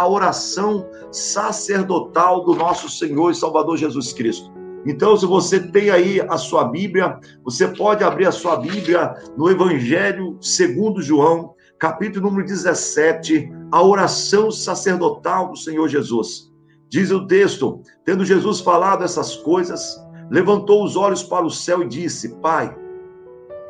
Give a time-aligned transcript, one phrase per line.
[0.00, 4.50] a oração sacerdotal do nosso Senhor e Salvador Jesus Cristo.
[4.86, 9.50] Então, se você tem aí a sua Bíblia, você pode abrir a sua Bíblia no
[9.50, 16.50] Evangelho segundo João, capítulo número 17, a oração sacerdotal do Senhor Jesus.
[16.88, 21.88] Diz o texto: tendo Jesus falado essas coisas, levantou os olhos para o céu e
[21.88, 22.74] disse: Pai,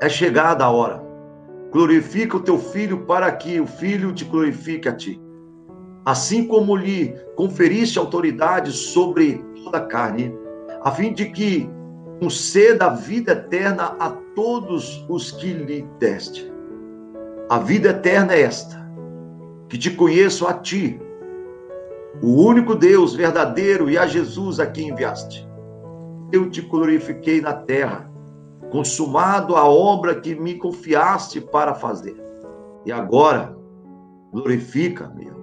[0.00, 1.02] é chegada a hora.
[1.72, 5.19] Glorifica o teu filho para que o filho te glorifique a ti.
[6.10, 10.34] Assim como lhe conferiste autoridade sobre toda a carne,
[10.82, 11.70] a fim de que
[12.18, 16.52] conceda a vida eterna a todos os que lhe deste.
[17.48, 18.84] A vida eterna é esta:
[19.68, 21.00] que te conheço a ti,
[22.20, 25.48] o único Deus verdadeiro e a Jesus a quem enviaste.
[26.32, 28.10] Eu te glorifiquei na terra,
[28.72, 32.20] consumado a obra que me confiaste para fazer.
[32.84, 33.56] E agora,
[34.32, 35.39] glorifica, meu Pai,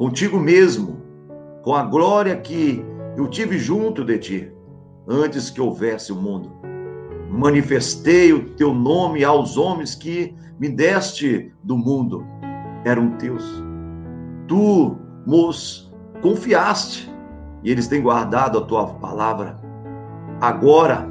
[0.00, 1.02] contigo mesmo,
[1.60, 2.82] com a glória que
[3.18, 4.52] eu tive junto de ti,
[5.06, 6.50] antes que houvesse o mundo.
[7.28, 12.24] Manifestei o teu nome aos homens que me deste do mundo,
[12.86, 13.44] eram teus.
[14.48, 15.92] Tu nos
[16.22, 17.12] confiaste
[17.62, 19.60] e eles têm guardado a tua palavra.
[20.40, 21.06] Agora,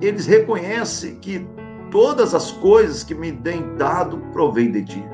[0.00, 1.46] eles reconhecem que
[1.90, 5.04] todas as coisas que me têm dado provêm de ti,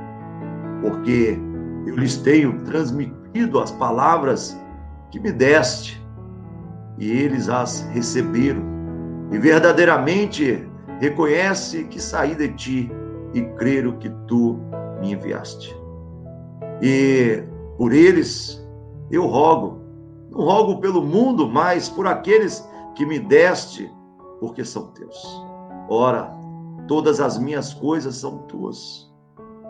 [0.81, 1.37] porque
[1.87, 4.59] eu lhes tenho transmitido as palavras
[5.11, 6.03] que me deste
[6.99, 8.63] e eles as receberam.
[9.31, 10.69] E verdadeiramente
[11.01, 12.93] reconhece que saí de ti
[13.35, 14.59] e creram que tu
[15.01, 15.75] me enviaste.
[16.81, 17.43] E
[17.77, 18.63] por eles
[19.11, 19.81] eu rogo,
[20.31, 23.91] não rogo pelo mundo, mas por aqueles que me deste,
[24.41, 25.43] porque são teus.
[25.89, 26.31] Ora,
[26.87, 29.13] todas as minhas coisas são tuas,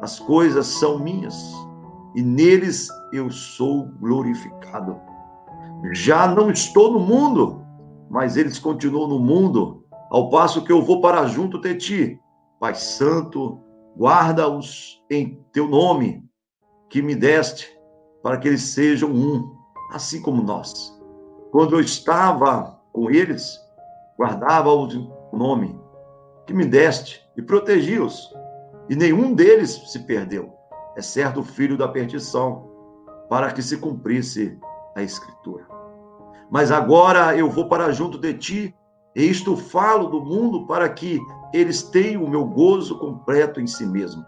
[0.00, 1.54] as coisas são minhas,
[2.14, 5.12] e neles eu sou glorificado
[5.90, 7.64] já não estou no mundo,
[8.08, 12.20] mas eles continuam no mundo, ao passo que eu vou para junto de ti.
[12.60, 13.60] Pai Santo,
[13.96, 16.24] guarda-os em teu nome,
[16.88, 17.68] que me deste,
[18.22, 19.56] para que eles sejam um,
[19.90, 20.96] assim como nós.
[21.50, 23.58] Quando eu estava com eles,
[24.16, 25.78] guardava-os em nome,
[26.46, 28.32] que me deste, e protegi-os,
[28.88, 30.52] e nenhum deles se perdeu,
[30.96, 32.70] exceto o filho da perdição,
[33.28, 34.58] para que se cumprisse
[34.94, 35.66] a Escritura.
[36.50, 38.74] Mas agora eu vou para junto de ti,
[39.16, 41.20] e isto falo do mundo para que
[41.52, 44.24] eles tenham o meu gozo completo em si mesmo.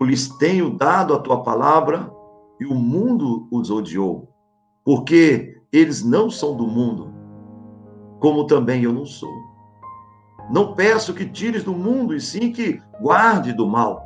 [0.00, 2.10] Eu lhes tenho dado a tua palavra,
[2.58, 4.28] e o mundo os odiou,
[4.84, 7.12] porque eles não são do mundo,
[8.18, 9.32] como também eu não sou.
[10.50, 14.02] Não peço que tires do mundo, e sim que guarde do mal.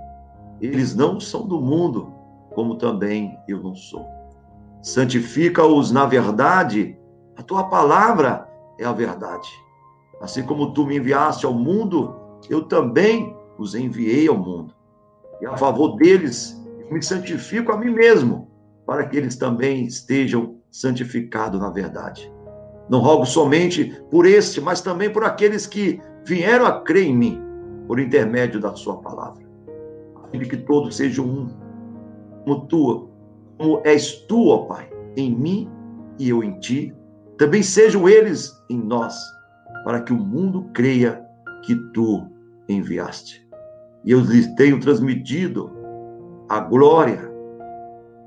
[0.61, 2.13] Eles não são do mundo,
[2.55, 4.07] como também eu não sou.
[4.83, 6.99] Santifica-os na verdade,
[7.37, 8.49] a tua palavra
[8.79, 9.49] é a verdade.
[10.21, 12.15] Assim como tu me enviaste ao mundo,
[12.49, 14.75] eu também os enviei ao mundo.
[15.41, 18.51] E a favor deles, me santifico a mim mesmo,
[18.87, 22.33] para que eles também estejam santificados na verdade.
[22.89, 27.43] Não rogo somente por este, mas também por aqueles que vieram a crer em mim,
[27.87, 29.44] por intermédio da sua palavra.
[30.39, 31.49] De que todos sejam um,
[32.45, 33.09] como tu,
[33.57, 35.71] como és tu, ó Pai, em mim
[36.19, 36.95] e eu em ti,
[37.39, 39.17] também sejam eles em nós,
[39.85, 41.25] para que o mundo creia
[41.65, 42.27] que tu
[42.69, 43.47] enviaste.
[44.05, 45.71] E eu lhes tenho transmitido
[46.49, 47.33] a glória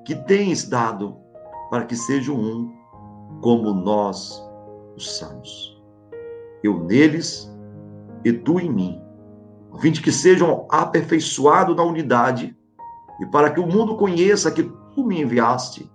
[0.05, 1.17] que tens dado,
[1.69, 2.73] para que sejam um,
[3.41, 4.41] como nós
[4.95, 5.81] os somos.
[6.63, 7.53] Eu neles
[8.23, 9.01] e tu em mim,
[9.77, 12.57] a fim de que sejam aperfeiçoados na unidade,
[13.21, 15.91] e para que o mundo conheça que tu me enviaste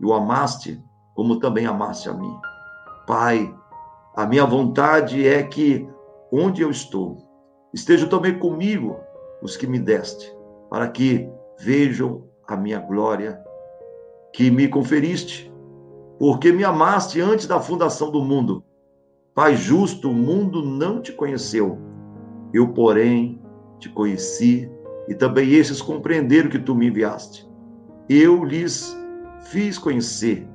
[0.00, 0.82] e o amaste
[1.14, 2.34] como também amaste a mim.
[3.06, 3.54] Pai,
[4.16, 5.86] a minha vontade é que
[6.32, 7.18] onde eu estou,
[7.72, 8.96] estejam também comigo
[9.42, 10.34] os que me deste,
[10.70, 11.28] para que
[11.60, 13.38] vejam a minha glória
[14.32, 15.52] que me conferiste,
[16.18, 18.64] porque me amaste antes da fundação do mundo.
[19.34, 21.87] Pai justo, o mundo não te conheceu.
[22.52, 23.40] Eu, porém,
[23.78, 24.70] te conheci
[25.08, 27.48] e também estes compreenderam que tu me enviaste.
[28.08, 28.96] Eu lhes
[29.50, 30.48] fiz conhecer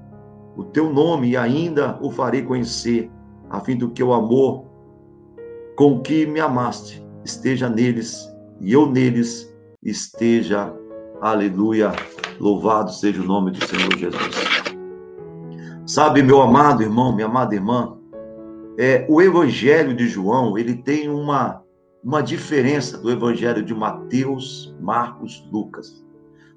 [0.55, 3.09] o teu nome e ainda o farei conhecer,
[3.49, 4.65] a fim do que o amor
[5.75, 8.27] com que me amaste esteja neles
[8.59, 9.51] e eu neles
[9.81, 10.73] esteja.
[11.21, 11.91] Aleluia.
[12.39, 14.73] Louvado seja o nome do Senhor Jesus.
[15.85, 17.97] Sabe, meu amado irmão, minha amada irmã,
[18.77, 21.62] é, o Evangelho de João ele tem uma,
[22.03, 26.03] uma diferença do Evangelho de Mateus, Marcos, Lucas.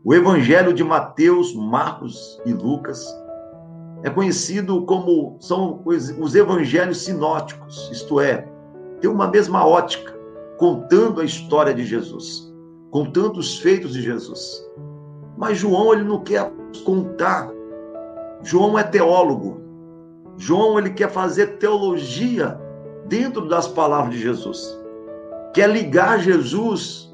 [0.04, 3.06] O Evangelho de Mateus, Marcos e Lucas
[4.02, 8.46] é conhecido como são os, os evangelhos sinóticos, isto é,
[9.00, 10.14] tem uma mesma ótica,
[10.58, 12.52] contando a história de Jesus,
[12.90, 14.64] contando os feitos de Jesus.
[15.36, 16.52] Mas João ele não quer
[16.84, 17.50] contar.
[18.42, 19.60] João é teólogo.
[20.36, 22.60] João ele quer fazer teologia
[23.06, 24.85] dentro das palavras de Jesus.
[25.56, 27.10] Quer ligar Jesus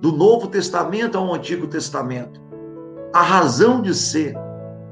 [0.00, 2.40] do Novo Testamento ao Antigo Testamento.
[3.12, 4.32] A razão de ser.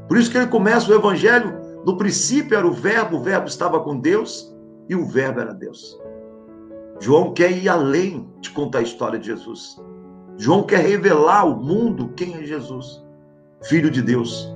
[0.08, 3.78] Por isso que ele começa o evangelho, no princípio era o verbo, o verbo estava
[3.78, 4.52] com Deus
[4.88, 5.96] e o verbo era Deus.
[6.98, 9.80] João quer ir além de contar a história de Jesus.
[10.36, 13.00] João quer revelar ao mundo quem é Jesus,
[13.62, 14.52] filho de Deus.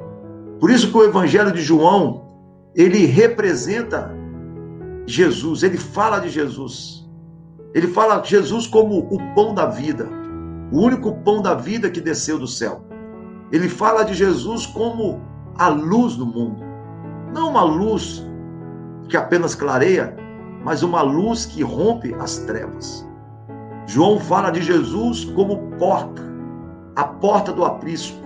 [0.59, 2.27] Por isso que o evangelho de João,
[2.75, 4.13] ele representa
[5.07, 7.06] Jesus, ele fala de Jesus.
[7.77, 10.09] Ele fala Jesus como o pão da vida,
[10.73, 12.83] o único pão da vida que desceu do céu.
[13.53, 15.21] Ele fala de Jesus como
[15.59, 16.65] a luz do mundo.
[17.35, 18.27] Não uma luz
[19.11, 20.17] que apenas clareia,
[20.65, 23.07] mas uma luz que rompe as trevas.
[23.87, 26.23] João fala de Jesus como porta,
[26.97, 28.17] a porta do aprisco,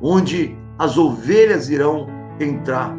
[0.00, 2.06] onde as ovelhas irão
[2.40, 2.96] entrar.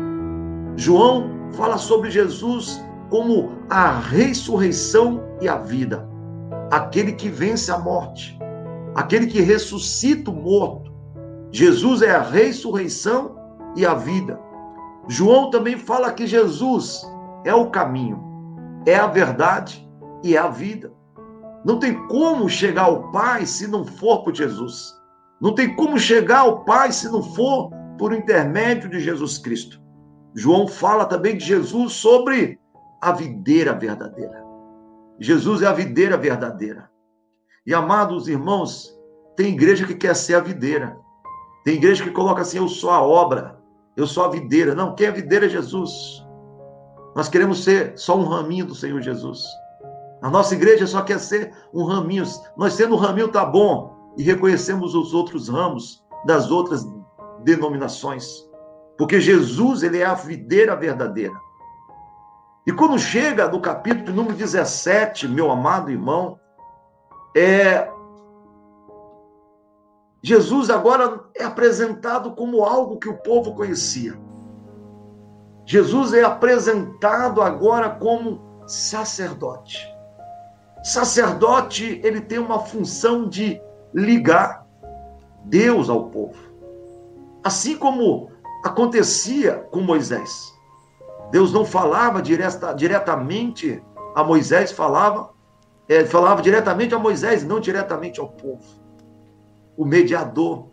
[0.75, 2.79] João fala sobre Jesus
[3.11, 6.09] como a ressurreição e a vida,
[6.71, 8.39] aquele que vence a morte,
[8.95, 10.89] aquele que ressuscita o morto.
[11.51, 13.35] Jesus é a ressurreição
[13.75, 14.39] e a vida.
[15.09, 17.05] João também fala que Jesus
[17.43, 18.23] é o caminho,
[18.85, 19.85] é a verdade
[20.23, 20.93] e é a vida.
[21.65, 24.95] Não tem como chegar ao Pai se não for por Jesus.
[25.41, 29.81] Não tem como chegar ao Pai se não for por intermédio de Jesus Cristo.
[30.33, 32.57] João fala também de Jesus sobre
[33.01, 34.45] a videira verdadeira.
[35.19, 36.89] Jesus é a videira verdadeira.
[37.65, 38.95] E amados irmãos,
[39.35, 40.97] tem igreja que quer ser a videira.
[41.63, 43.59] Tem igreja que coloca assim: eu sou a obra,
[43.97, 44.75] eu sou a videira.
[44.75, 45.91] Não, quem é a videira é Jesus.
[47.15, 49.43] Nós queremos ser só um raminho do Senhor Jesus.
[50.21, 52.23] A nossa igreja só quer ser um raminho.
[52.55, 56.87] Nós sendo um raminho tá bom e reconhecemos os outros ramos das outras
[57.43, 58.47] denominações.
[58.97, 61.33] Porque Jesus, ele é a videira verdadeira.
[62.65, 66.39] E quando chega no capítulo número 17, meu amado irmão,
[67.35, 67.89] é
[70.23, 74.13] Jesus agora é apresentado como algo que o povo conhecia.
[75.65, 79.87] Jesus é apresentado agora como sacerdote.
[80.83, 83.59] Sacerdote, ele tem uma função de
[83.93, 84.67] ligar
[85.45, 86.37] Deus ao povo.
[87.43, 88.31] Assim como
[88.63, 90.50] acontecia com Moisés.
[91.31, 93.81] Deus não falava direta, diretamente
[94.15, 95.31] a Moisés, falava,
[95.87, 98.63] é, falava diretamente a Moisés, não diretamente ao povo.
[99.77, 100.67] O mediador.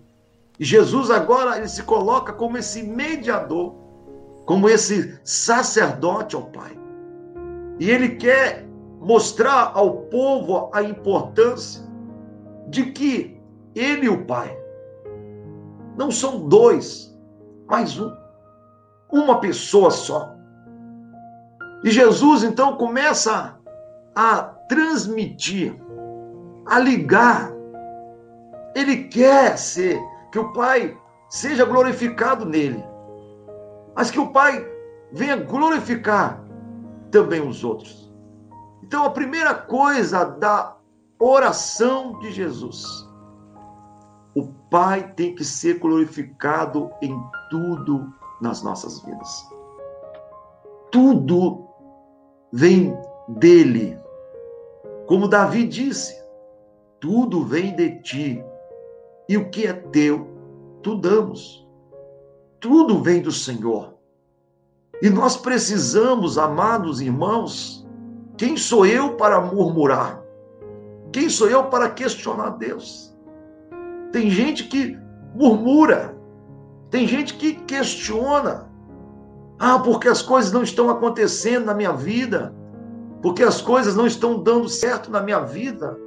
[0.59, 3.75] E Jesus agora ele se coloca como esse mediador,
[4.45, 6.77] como esse sacerdote ao Pai.
[7.79, 8.67] E ele quer
[9.01, 11.83] mostrar ao povo a importância
[12.67, 13.41] de que
[13.75, 14.59] ele e o Pai
[15.99, 17.13] não são dois,
[17.67, 18.17] mas um.
[19.11, 20.38] Uma pessoa só.
[21.85, 23.57] E Jesus então começa
[24.15, 25.81] a transmitir,
[26.67, 27.53] a ligar.
[28.75, 30.01] Ele quer ser
[30.33, 30.97] que o Pai
[31.29, 32.85] seja glorificado nele,
[33.95, 34.67] mas que o Pai
[35.13, 36.43] venha glorificar
[37.11, 38.13] também os outros.
[38.83, 40.77] Então, a primeira coisa da
[41.19, 43.09] oração de Jesus,
[44.35, 47.19] o Pai tem que ser glorificado em
[47.51, 49.49] tudo nas nossas vidas.
[50.91, 51.68] Tudo
[52.53, 52.97] vem
[53.29, 53.99] dele.
[55.07, 56.23] Como Davi disse,
[57.01, 58.45] tudo vem de ti,
[59.29, 60.27] e o que é teu,
[60.83, 61.67] tu damos.
[62.61, 63.95] Tudo vem do Senhor.
[65.01, 67.87] E nós precisamos, amados irmãos,
[68.37, 70.23] quem sou eu para murmurar?
[71.13, 73.15] Quem sou eu para questionar Deus?
[74.13, 74.99] Tem gente que
[75.35, 76.17] murmura,
[76.91, 78.68] tem gente que questiona.
[79.59, 82.55] Ah, porque as coisas não estão acontecendo na minha vida,
[83.21, 85.99] porque as coisas não estão dando certo na minha vida.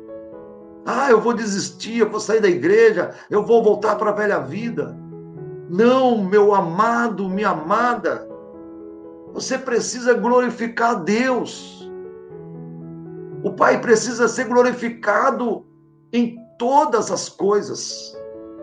[0.86, 4.40] Ah, eu vou desistir, eu vou sair da igreja, eu vou voltar para a velha
[4.40, 4.98] vida.
[5.70, 8.28] Não, meu amado, minha amada,
[9.34, 11.90] você precisa glorificar Deus.
[13.44, 15.66] O Pai precisa ser glorificado
[16.14, 18.16] em todas as coisas,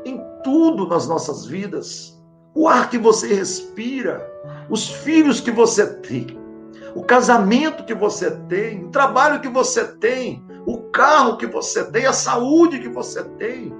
[0.04, 2.17] em tudo nas nossas vidas.
[2.58, 4.28] O ar que você respira,
[4.68, 6.26] os filhos que você tem,
[6.92, 12.06] o casamento que você tem, o trabalho que você tem, o carro que você tem,
[12.06, 13.72] a saúde que você tem.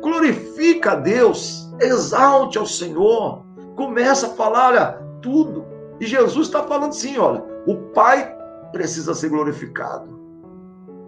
[0.00, 3.44] glorifica a Deus, exalte ao Senhor,
[3.76, 5.66] começa a falar, olha, tudo.
[6.00, 8.34] E Jesus está falando assim, olha, o Pai
[8.72, 10.18] precisa ser glorificado.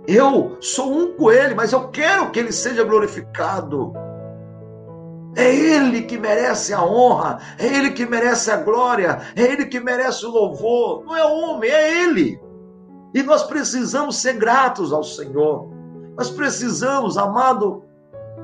[0.07, 3.95] Eu sou um com Ele, mas eu quero que Ele seja glorificado.
[5.37, 9.81] É Ele que merece a honra, é Ele que merece a glória, é Ele que
[9.81, 11.05] merece o louvor.
[11.05, 12.41] Não é o homem, é Ele.
[13.13, 15.69] E nós precisamos ser gratos ao Senhor.
[16.17, 17.83] Nós precisamos, amado,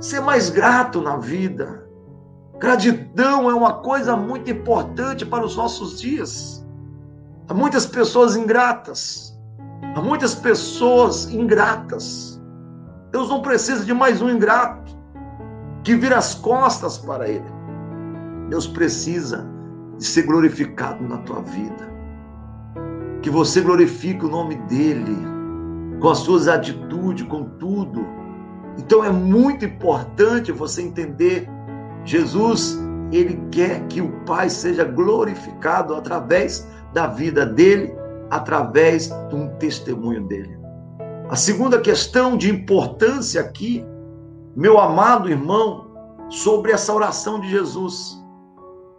[0.00, 1.88] ser mais grato na vida.
[2.58, 6.66] Gratidão é uma coisa muito importante para os nossos dias.
[7.48, 9.38] Há muitas pessoas ingratas.
[9.94, 12.40] Há muitas pessoas ingratas.
[13.12, 14.99] Deus não precisa de mais um ingrato
[15.82, 17.44] que vira as costas para Ele.
[18.48, 19.46] Deus precisa
[19.96, 21.90] de ser glorificado na tua vida.
[23.22, 25.16] Que você glorifique o nome dEle,
[26.00, 28.04] com as suas atitudes, com tudo.
[28.78, 31.48] Então é muito importante você entender:
[32.04, 32.78] Jesus,
[33.12, 37.94] Ele quer que o Pai seja glorificado através da vida dele,
[38.30, 40.58] através de um testemunho dele.
[41.28, 43.84] A segunda questão de importância aqui
[44.56, 45.90] meu amado irmão,
[46.28, 48.18] sobre essa oração de Jesus.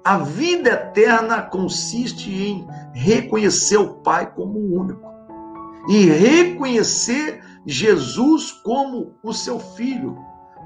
[0.04, 5.12] A vida eterna consiste em reconhecer o Pai como o único
[5.88, 10.18] e reconhecer Jesus como o seu filho,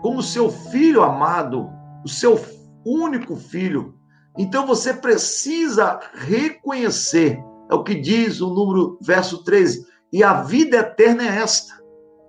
[0.01, 1.69] como o seu filho amado,
[2.03, 2.39] o seu
[2.85, 3.95] único filho.
[4.37, 10.77] Então você precisa reconhecer, é o que diz o número verso 13, e a vida
[10.77, 11.73] eterna é esta,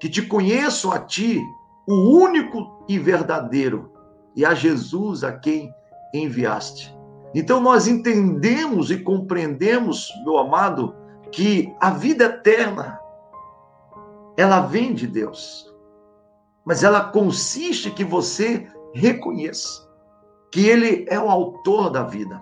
[0.00, 1.40] que te conheço a ti,
[1.86, 3.92] o único e verdadeiro,
[4.34, 5.72] e a Jesus a quem
[6.12, 6.94] enviaste.
[7.34, 10.94] Então nós entendemos e compreendemos, meu amado,
[11.30, 12.98] que a vida eterna
[14.36, 15.74] ela vem de Deus.
[16.64, 19.86] Mas ela consiste que você reconheça
[20.50, 22.40] que ele é o autor da vida.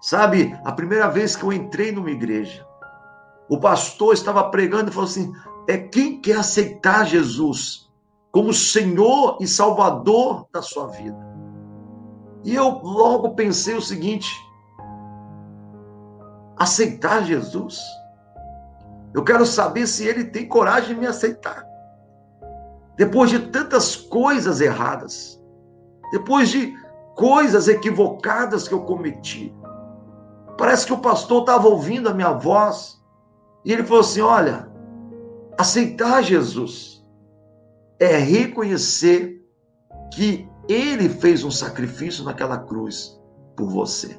[0.00, 2.66] Sabe, a primeira vez que eu entrei numa igreja,
[3.48, 5.32] o pastor estava pregando e falou assim:
[5.68, 7.89] é quem quer aceitar Jesus
[8.32, 11.18] como Senhor e Salvador da sua vida.
[12.44, 14.30] E eu logo pensei o seguinte:
[16.56, 17.80] aceitar Jesus?
[19.12, 21.66] Eu quero saber se ele tem coragem de me aceitar.
[22.96, 25.42] Depois de tantas coisas erradas,
[26.12, 26.72] depois de
[27.16, 29.52] coisas equivocadas que eu cometi,
[30.56, 33.02] parece que o pastor estava ouvindo a minha voz
[33.64, 34.70] e ele falou assim: Olha,
[35.58, 36.99] aceitar Jesus
[38.00, 39.44] é reconhecer
[40.12, 43.20] que ele fez um sacrifício naquela cruz
[43.54, 44.18] por você,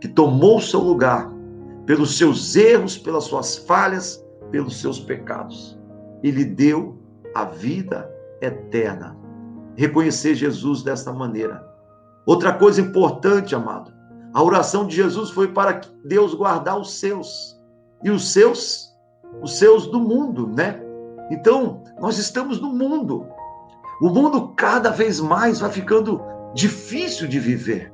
[0.00, 1.30] que tomou o seu lugar
[1.86, 5.78] pelos seus erros, pelas suas falhas, pelos seus pecados.
[6.22, 6.98] E lhe deu
[7.34, 9.16] a vida eterna.
[9.76, 11.66] Reconhecer Jesus desta maneira.
[12.24, 13.92] Outra coisa importante, amado,
[14.32, 17.60] a oração de Jesus foi para Deus guardar os seus.
[18.02, 18.88] E os seus,
[19.42, 20.81] os seus do mundo, né?
[21.32, 23.26] Então, nós estamos no mundo.
[24.02, 26.20] O mundo cada vez mais vai ficando
[26.52, 27.90] difícil de viver.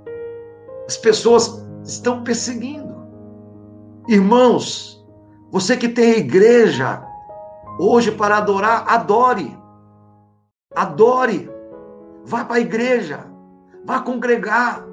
[0.89, 2.97] As pessoas estão perseguindo.
[4.09, 5.07] Irmãos,
[5.53, 7.01] você que tem a igreja
[7.79, 9.57] hoje para adorar, adore.
[10.75, 11.49] Adore.
[12.25, 13.25] Vá para a igreja.
[13.87, 14.85] Vá congregar.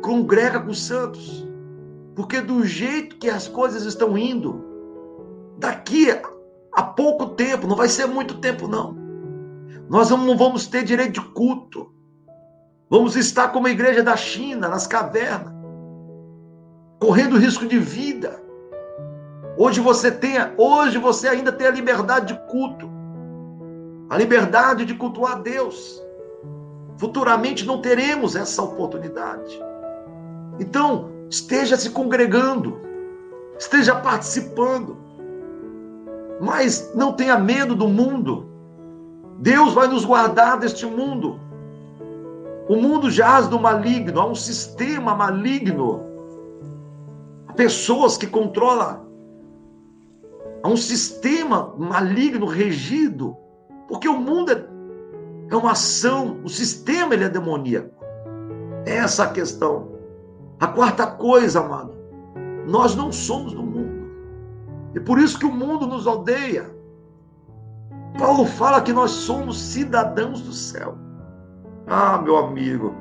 [0.00, 1.44] Congrega com os santos.
[2.14, 4.64] Porque do jeito que as coisas estão indo,
[5.58, 6.08] daqui
[6.80, 8.96] há pouco tempo, não vai ser muito tempo, não.
[9.88, 11.92] Nós não vamos ter direito de culto.
[12.88, 15.52] Vamos estar como a igreja da China, nas cavernas,
[16.98, 18.40] correndo risco de vida.
[19.56, 22.90] Hoje você tem, hoje você ainda tem a liberdade de culto.
[24.08, 26.02] A liberdade de cultuar a Deus.
[26.96, 29.60] Futuramente não teremos essa oportunidade.
[30.58, 32.80] Então, esteja se congregando,
[33.58, 35.09] esteja participando
[36.40, 38.46] mas não tenha medo do mundo.
[39.38, 41.38] Deus vai nos guardar deste mundo.
[42.68, 46.02] O mundo jaz do maligno, há um sistema maligno.
[47.46, 49.06] Há pessoas que controlam.
[50.62, 53.36] Há um sistema maligno regido.
[53.88, 54.64] Porque o mundo é,
[55.50, 58.04] é uma ação, o sistema ele é demoníaco.
[58.86, 59.88] É essa a questão.
[60.60, 61.92] A quarta coisa, amado,
[62.66, 63.89] nós não somos do mundo.
[64.94, 66.70] E por isso que o mundo nos odeia.
[68.18, 70.96] Paulo fala que nós somos cidadãos do céu.
[71.86, 72.94] Ah, meu amigo.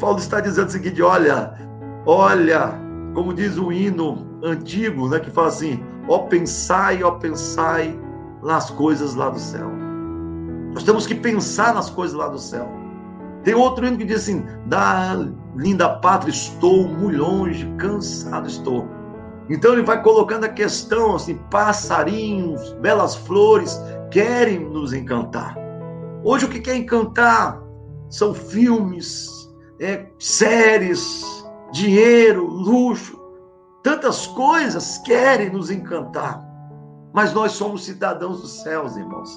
[0.00, 1.54] Paulo está dizendo o seguinte: olha,
[2.04, 2.72] olha,
[3.14, 7.98] como diz o hino antigo, né, que fala assim: ó pensai, ó pensai
[8.42, 9.70] nas coisas lá do céu.
[10.74, 12.68] Nós temos que pensar nas coisas lá do céu.
[13.44, 15.14] Tem outro hino que diz assim: da
[15.54, 18.88] linda pátria estou, muito longe, cansado estou.
[19.48, 25.56] Então ele vai colocando a questão assim: passarinhos, belas flores querem nos encantar.
[26.22, 27.62] Hoje o que quer encantar
[28.08, 29.28] são filmes,
[29.80, 31.24] é, séries,
[31.72, 33.22] dinheiro, luxo.
[33.82, 36.42] Tantas coisas querem nos encantar.
[37.12, 39.36] Mas nós somos cidadãos dos céus, irmãos.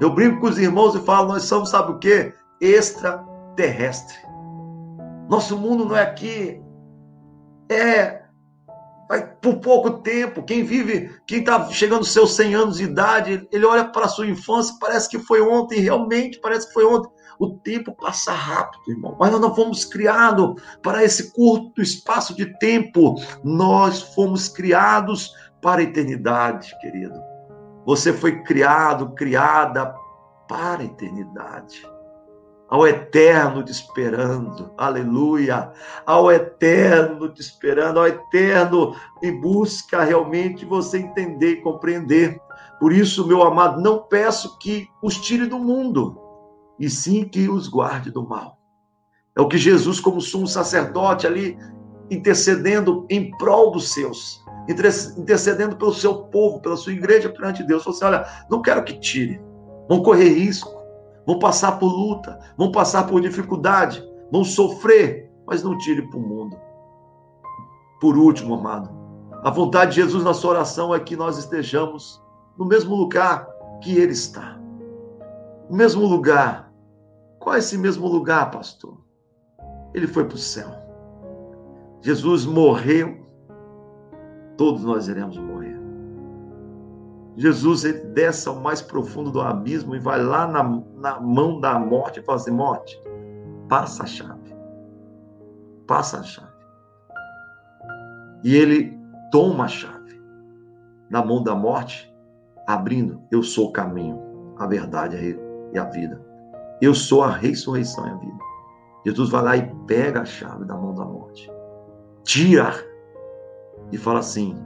[0.00, 2.34] Eu brinco com os irmãos e falo: nós somos, sabe o quê?
[2.60, 4.16] Extraterrestre.
[5.28, 6.62] Nosso mundo não é aqui.
[7.70, 8.25] É
[9.08, 10.42] vai por pouco tempo.
[10.42, 14.08] Quem vive, quem está chegando aos seus 100 anos de idade, ele olha para a
[14.08, 17.10] sua infância, parece que foi ontem, realmente parece que foi ontem.
[17.38, 19.16] O tempo passa rápido, irmão.
[19.20, 23.14] Mas nós não fomos criados para esse curto espaço de tempo.
[23.44, 27.20] Nós fomos criados para a eternidade, querido.
[27.84, 29.94] Você foi criado, criada
[30.48, 31.95] para a eternidade
[32.68, 35.72] ao eterno te esperando, aleluia,
[36.04, 42.40] ao eterno te esperando, ao eterno em busca realmente você entender e compreender.
[42.80, 46.20] Por isso, meu amado, não peço que os tire do mundo,
[46.78, 48.58] e sim que os guarde do mal.
[49.36, 51.56] É o que Jesus, como sumo sacerdote ali,
[52.10, 54.44] intercedendo em prol dos seus,
[55.16, 58.98] intercedendo pelo seu povo, pela sua igreja perante Deus, falou assim: olha, não quero que
[58.98, 59.40] tire,
[59.88, 60.75] vão correr risco
[61.26, 66.22] vão passar por luta, vão passar por dificuldade, vão sofrer, mas não tire para o
[66.22, 66.56] mundo.
[68.00, 68.90] Por último, amado,
[69.42, 72.22] a vontade de Jesus na sua oração é que nós estejamos
[72.58, 73.46] no mesmo lugar
[73.82, 74.58] que Ele está.
[75.68, 76.72] No mesmo lugar.
[77.38, 78.98] Qual é esse mesmo lugar, pastor?
[79.94, 80.68] Ele foi para o céu.
[82.02, 83.24] Jesus morreu.
[84.56, 85.55] Todos nós iremos morrer.
[87.36, 90.62] Jesus ele desce ao mais profundo do abismo e vai lá na,
[90.96, 92.98] na mão da morte e fala assim: morte,
[93.68, 94.56] passa a chave.
[95.86, 96.56] Passa a chave.
[98.42, 98.98] E ele
[99.30, 100.18] toma a chave
[101.10, 102.10] na mão da morte,
[102.66, 104.18] abrindo: Eu sou o caminho,
[104.58, 105.38] a verdade
[105.72, 106.24] e a vida.
[106.80, 108.38] Eu sou a ressurreição e a vida.
[109.04, 111.50] Jesus vai lá e pega a chave da mão da morte,
[112.24, 112.72] tira
[113.92, 114.56] e fala assim: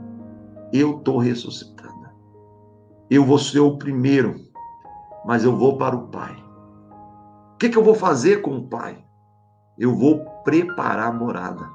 [0.71, 1.90] Eu estou ressuscitado
[3.11, 4.39] eu vou ser o primeiro,
[5.25, 6.33] mas eu vou para o Pai.
[7.53, 9.03] O que, que eu vou fazer com o Pai?
[9.77, 11.69] Eu vou preparar a morada.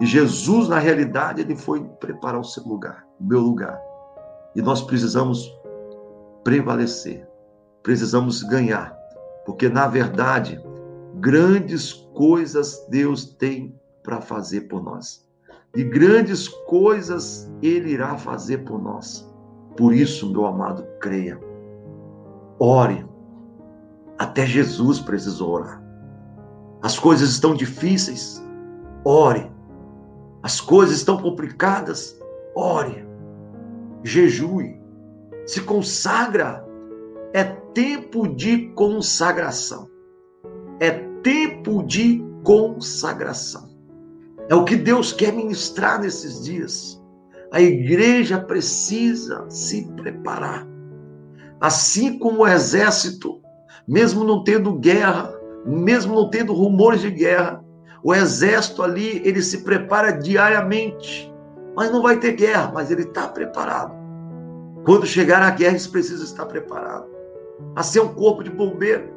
[0.00, 3.78] E Jesus, na realidade, ele foi preparar o seu lugar, o meu lugar.
[4.54, 5.46] E nós precisamos
[6.42, 7.28] prevalecer,
[7.82, 8.96] precisamos ganhar,
[9.44, 10.58] porque na verdade,
[11.16, 15.28] grandes coisas Deus tem para fazer por nós.
[15.74, 19.35] E grandes coisas Ele irá fazer por nós.
[19.76, 21.38] Por isso, meu amado, creia.
[22.58, 23.06] Ore.
[24.18, 25.82] Até Jesus precisou orar.
[26.82, 28.42] As coisas estão difíceis.
[29.04, 29.50] Ore.
[30.42, 32.18] As coisas estão complicadas.
[32.54, 33.06] Ore.
[34.02, 34.80] Jejue.
[35.46, 36.64] Se consagra.
[37.34, 39.88] É tempo de consagração.
[40.80, 40.90] É
[41.22, 43.68] tempo de consagração.
[44.48, 46.95] É o que Deus quer ministrar nesses dias.
[47.56, 50.68] A igreja precisa se preparar.
[51.58, 53.40] Assim como o exército,
[53.88, 57.64] mesmo não tendo guerra, mesmo não tendo rumores de guerra,
[58.04, 61.32] o exército ali, ele se prepara diariamente.
[61.74, 63.94] Mas não vai ter guerra, mas ele está preparado.
[64.84, 67.08] Quando chegar a guerra, eles precisam estar preparados.
[67.74, 69.08] Assim é um corpo de bombeiro.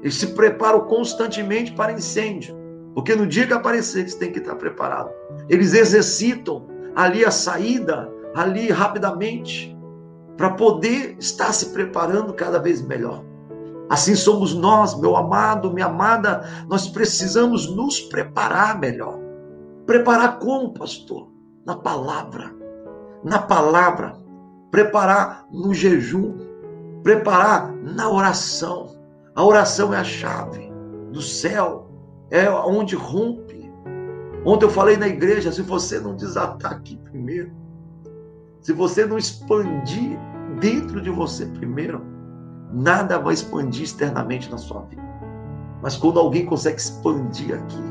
[0.00, 2.54] Eles se preparam constantemente para incêndio.
[2.94, 5.12] Porque no dia que aparecer, eles têm que estar preparados.
[5.48, 9.76] Eles exercitam ali a saída, ali rapidamente,
[10.36, 13.24] para poder estar se preparando cada vez melhor.
[13.88, 19.18] Assim somos nós, meu amado, minha amada, nós precisamos nos preparar melhor.
[19.84, 21.28] Preparar como, pastor?
[21.66, 22.54] Na palavra.
[23.24, 24.16] Na palavra.
[24.70, 26.36] Preparar no jejum.
[27.02, 28.94] Preparar na oração.
[29.34, 30.70] A oração é a chave
[31.10, 31.90] do céu,
[32.30, 33.49] é onde rompe
[34.44, 37.50] Ontem eu falei na igreja: se você não desatar aqui primeiro,
[38.60, 40.18] se você não expandir
[40.60, 42.02] dentro de você primeiro,
[42.72, 45.02] nada vai expandir externamente na sua vida.
[45.82, 47.82] Mas quando alguém consegue expandir aqui,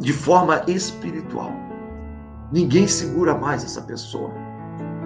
[0.00, 1.52] de forma espiritual,
[2.52, 4.30] ninguém segura mais essa pessoa,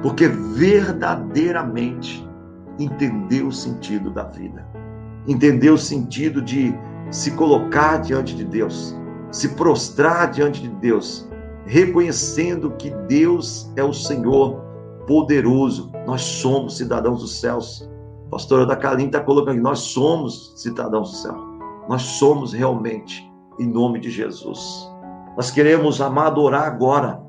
[0.02, 2.28] porque verdadeiramente
[2.78, 4.66] entendeu o sentido da vida,
[5.26, 6.74] entendeu o sentido de
[7.10, 8.94] se colocar diante de Deus
[9.32, 11.28] se prostrar diante de Deus,
[11.64, 14.60] reconhecendo que Deus é o Senhor
[15.06, 15.90] poderoso.
[16.06, 17.90] Nós somos cidadãos dos céus.
[18.26, 21.52] A pastora da Kalim está colocando que nós somos cidadãos do céu.
[21.88, 24.88] nós somos realmente, em nome de Jesus.
[25.36, 27.20] Nós queremos, amado, orar agora.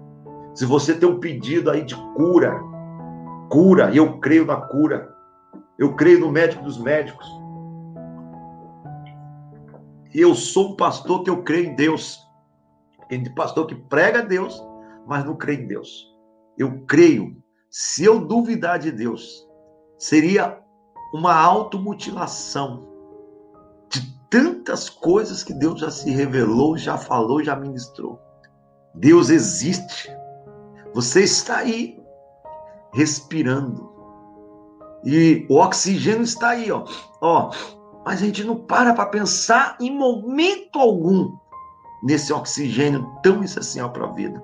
[0.53, 2.61] Se você tem um pedido aí de cura,
[3.49, 5.09] cura, e eu creio na cura,
[5.79, 7.25] eu creio no médico dos médicos.
[10.13, 12.19] Eu sou um pastor que eu creio em Deus.
[13.09, 14.61] Tem pastor que prega a Deus,
[15.07, 16.13] mas não crê em Deus.
[16.57, 17.35] Eu creio.
[17.69, 19.47] Se eu duvidar de Deus,
[19.97, 20.59] seria
[21.13, 22.87] uma automutilação
[23.89, 28.19] de tantas coisas que Deus já se revelou, já falou, já ministrou.
[28.93, 30.15] Deus existe.
[30.93, 31.99] Você está aí
[32.93, 33.91] respirando.
[35.03, 36.85] E o oxigênio está aí, ó.
[37.21, 37.51] ó
[38.05, 41.37] mas a gente não para para pensar em momento algum
[42.03, 44.43] nesse oxigênio tão essencial para a vida.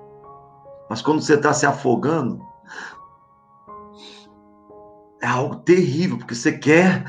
[0.88, 2.44] Mas quando você está se afogando,
[5.22, 7.04] é algo terrível, porque você quer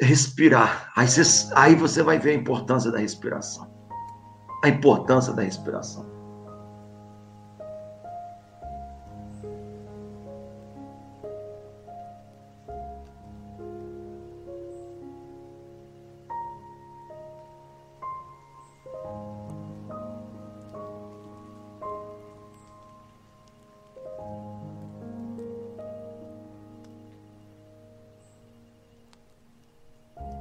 [0.00, 0.92] respirar.
[0.94, 3.72] Aí você, aí você vai ver a importância da respiração.
[4.62, 6.13] A importância da respiração.